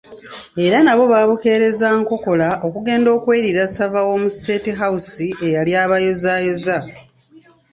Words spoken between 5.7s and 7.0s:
abayozaayoza.